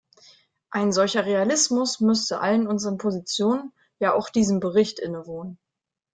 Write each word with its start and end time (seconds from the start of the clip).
Ein 0.71 0.91
solcher 0.93 1.27
Realismus 1.27 1.99
müsste 1.99 2.39
allen 2.39 2.65
unseren 2.65 2.97
Positionen, 2.97 3.71
ja 3.99 4.15
auch 4.15 4.31
diesem 4.31 4.59
Bericht 4.59 4.97
innewohnen. 4.97 5.59